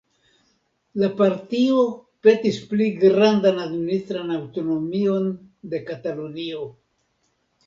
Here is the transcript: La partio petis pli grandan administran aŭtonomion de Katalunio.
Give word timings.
La 1.01 1.09
partio 1.17 1.83
petis 2.27 2.57
pli 2.71 2.87
grandan 3.03 3.61
administran 3.67 4.35
aŭtonomion 4.39 5.29
de 5.75 5.83
Katalunio. 5.93 6.65